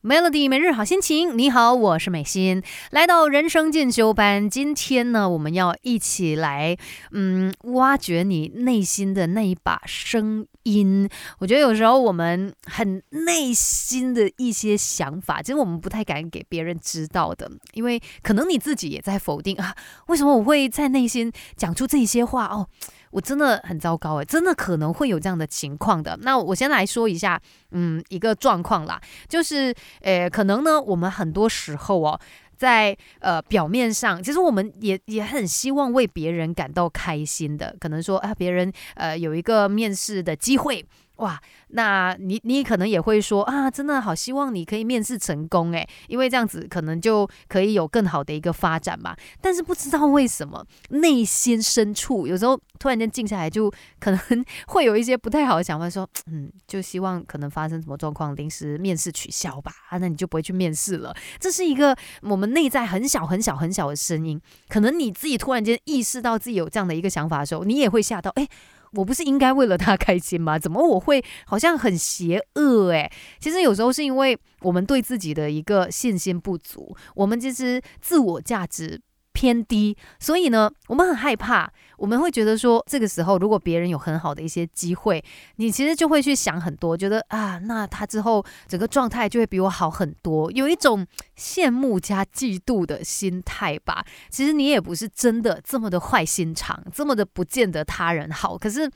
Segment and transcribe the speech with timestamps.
[0.00, 4.48] Melody 每日好心情，你好，我是美心，来到人生进修班。
[4.48, 6.76] 今天呢，我们要一起来，
[7.10, 11.08] 嗯，挖掘你内心的那一把声因。
[11.38, 19.74] 我觉得有时候我们很内心的一些想法，其实我们不太敢给别人知道的，因为可能你自己也在否定啊，
[20.08, 22.68] 为什么我会在内心讲出这些话哦？
[23.10, 26.14] 我真的很糟糕诶，真的可能会有这样的情况的。
[26.20, 27.40] 那我先来说一下，
[27.70, 32.20] 嗯，一个状况啦，就是，呃，可能呢，我们很多时候哦，
[32.58, 40.84] 在呃表面上，其实我们也也很希望为别人感到开心的，可能说啊，别人呃有一个面试的机会。
[41.18, 49.16] 哇，那你你可能也会说啊，真的好希望你可以面试成功诶，因为这样子可能就可以有更好的一个发展嘛。
[49.40, 53.68] 但是不知道为什么内心深处有时候突然间静下来，就
[53.98, 54.20] 可能
[54.68, 61.12] 会有一些不太好的想法，说嗯，就希望可能发生什么状况，临时面试取消吧，啊，那你就不会去面试了。
[61.40, 68.46] 这是一个我们内在很小很小很小的声音，可能你自己突然间意识到自己有这样的一个想法的时候，你也会吓到，哎。
[68.92, 70.58] 我不是应该为了他开心吗？
[70.60, 79.00] 怎么我会好像很邪恶诶，其实有时候是因为我们对自己的一个信心不足，我们其实自我价值。
[79.38, 85.24] 偏低，所以呢，我们很害怕，我们会觉得说，这个时候如果别人有很好的一些机会，
[85.58, 94.04] 你其实就会去想很多，觉得啊，那他之后整个状态就会比我好很多，有一种羡慕加嫉妒的心态吧。
[94.28, 98.90] 其实你也不是真的这么的坏心肠，这么的不见得他人好，可是。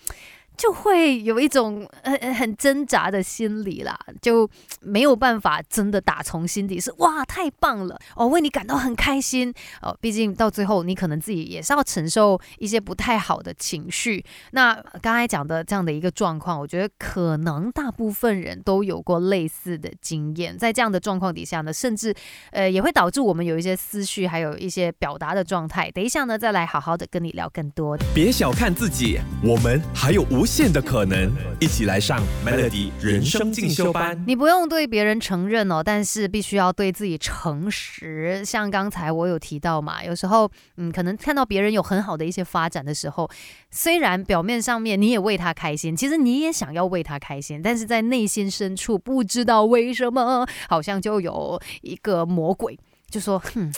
[0.57, 4.49] 就会有一种很很挣扎的心理啦，就
[4.81, 9.97] 没有办法真的打从心底是哇太棒了哦，为你感到很开心哦。
[10.01, 14.25] 毕竟到最后你可能自己也是要承受一些不太好的情绪。
[14.53, 20.57] 那刚才讲的这样的一个状况，我觉得可能大部分人都有过类似的经验。
[20.57, 22.15] 在这样的状况底下呢，甚至
[22.51, 25.91] 呃也会导致我们有一些思绪，还有一些表达的状态。
[25.91, 27.97] 等一下呢，再来好好的跟你聊更多。
[28.15, 30.42] 别小看自己，我们还有无。
[30.43, 34.21] 无限的可能，一起来上 Melody 人生进修班。
[34.27, 38.45] 你不用对别人承认哦，但是必须要对自己诚实。
[38.45, 43.31] 像刚才我有提到嘛，有时候嗯，可能看到别人有很好的一些发展的时候，
[43.71, 52.77] 虽然表面上面你也为他开心，其实你也想要为他开心，但是在内心深处不知道为什么，好像就有一个魔鬼
[53.09, 53.73] 就说：“哼。”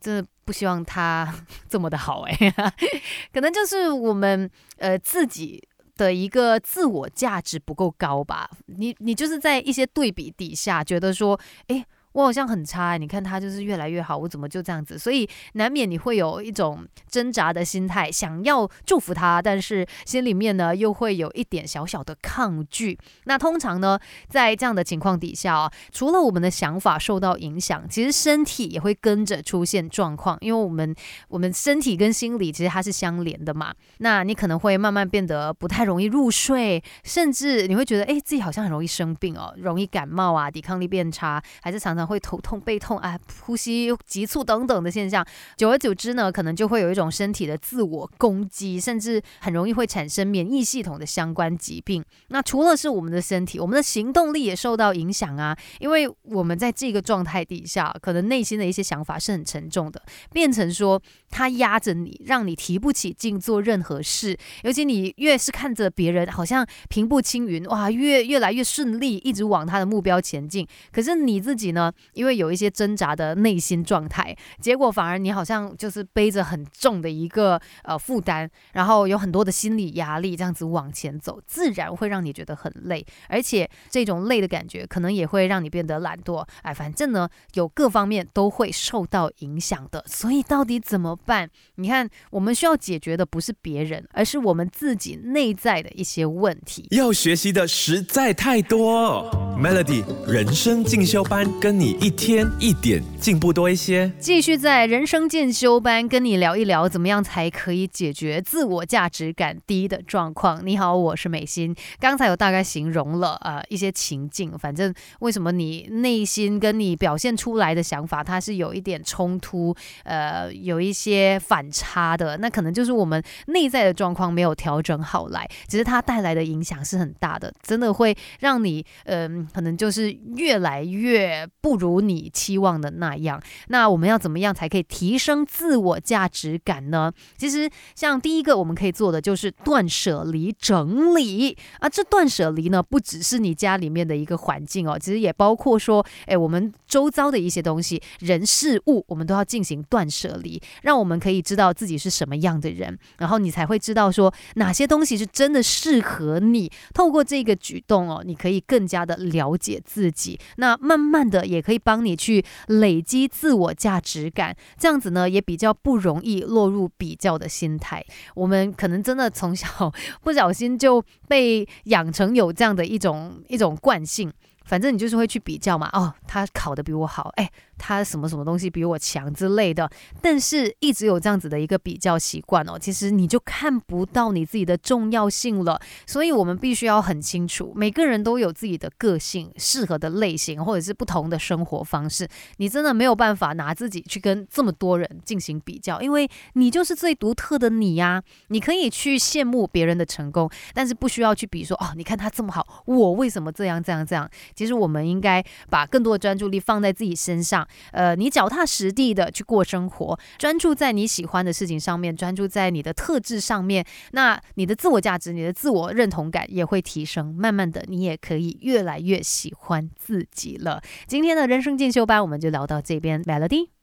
[0.00, 1.34] 真的不希望他
[1.68, 2.54] 这么的好哎，
[3.34, 4.48] 可能就是我们
[4.78, 5.62] 呃自己。
[5.98, 8.48] 的一个自我价值不够高吧？
[8.64, 11.84] 你你就是在一些对比底下觉得说，哎。
[12.18, 14.98] 我好像很差，你看他就是越来越好，我怎么就这样子？
[14.98, 22.98] 所以难免你会有一种挣扎的心态，想要祝福他，但是心里面呢又会有一点小小的抗拒。
[23.26, 23.96] 那通常呢，
[24.28, 30.92] 在这样的情况底下啊，除了我们的想法受到影响，其实身体也会跟着出现状况，因为我们
[31.28, 33.72] 我们身体跟心理其实它是相连的嘛。
[33.98, 42.07] 那你可能会慢慢变得不太容易入睡，甚至你会觉得哎自己好像很容易生病哦，容易感冒啊，抵抗力变差，还是常常。
[42.08, 45.24] 会头痛、背痛啊，呼吸急促等等的现象，
[45.56, 52.04] 久而久之呢，可能就会有一种身体的自我攻击，甚至很容易会产生免疫系统的相关疾病。
[52.28, 60.02] 那除了是我们的身体，我们的行动力也受到影响啊，因为我们在这个状态底下，可能内心的一些想法是很沉重的，
[60.32, 64.36] 变成说它压着你，让你提不起劲做任何事。
[64.62, 71.87] 尤其你越是看着别人好像平步青云，哇，越越来越顺利，一直往他的目标前进，可是你自己呢？
[72.12, 86.46] 因为有一些挣扎的内心状态，结果反而你好像就是背着很重的一个呃负担，然后有很多的心理压力，这样子往前走，自然会让你觉得很累，而且这种累的感觉可能也会让你变得懒惰。
[86.62, 90.04] 哎，反正呢，有各方面都会受到影响的。
[90.06, 91.48] 所以到底怎么办？
[91.76, 96.86] 你看，我们需要解决的不是别人，而是我们自己内在的一些问题。
[96.90, 101.98] 要学习的实在太多，Melody 人生进修班跟你。
[102.00, 110.64] 一天一点进步多一些，继续在人生进修班跟你聊一聊，怎么样才可以解决自我价值感低的状况。
[110.64, 111.74] 你好，我是美心。
[111.98, 119.74] 刚才有大概形容了呃一些情境，反正为什么你内心跟你表现出来的想法，它是有一点冲突，
[120.04, 131.46] 呃，有一些反差的，那可能就是我们内在的状况没有调整好来，只是它带来的影响是很大的，真的会让你嗯，可能就是越来越。
[131.68, 133.42] 不如你期望的那样。
[133.66, 137.12] 那我们要怎么样才可以提升自我价值感呢？
[137.36, 141.86] 其实，像第一个我们可以做的就是断舍离整理啊。
[141.86, 156.70] 这断舍离呢，不只是你家里面的一个环境哦，其实也包括说，哎，我们周遭的一些东西、人事物，我们都要进行断舍离，让我们可以知道自己是什么样的人，然后你才会知道说哪些东西是真的适合你。
[156.94, 168.04] 透过这个举动哦，你可以更加的了解自己，那慢慢的也可以帮你去累积自我价值感，这样子呢，也比较不容易落入比较的心态。
[168.34, 169.92] 我们可能真的从小
[170.22, 174.32] 不小心就被养成有这样的一种一种惯性。
[174.68, 179.90] 反正你就是会去比较嘛，哦，他考的比我好，哎，他什么什么东西比我强之类的。
[180.20, 185.80] 但是一直有这样子的一个比较习惯哦，其实你就看不到你自己的重要性了。
[186.06, 192.28] 所以我们必须要很清楚，每个人都有自己的个性、适合的类型，或者是不同的生活方式。
[192.58, 198.22] 你真的没有办法拿自己去跟这么多人进行比较，因为你就是最独特的你呀。
[198.48, 204.28] 你可以去羡慕别人的成功，但是不需要去比说，哦，你看他这么好，我为什么这样这样这样？
[204.58, 205.40] 其实我们应该
[205.70, 220.82] 把更多的专注力放在自己身上，呃，你脚踏实地的去过生活，专注在你喜欢的事情上面，专注在你的特质上面，那你的自我价值、你的自我认同感也会提升，慢慢的你也可以越来越喜欢自己了。
[221.06, 223.77] 今天的人生进修班我们就聊到这边，Melody。